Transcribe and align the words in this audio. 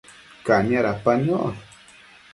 Cania 0.45 0.81
dapa 0.87 1.11
niosh 1.25 1.61